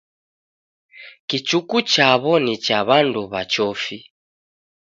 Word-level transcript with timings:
Kichuku 1.27 1.77
chaw'o 1.91 2.33
ni 2.45 2.55
cha 2.65 2.77
w'andu 2.87 3.21
w'a 3.31 3.41
chofi. 3.51 3.97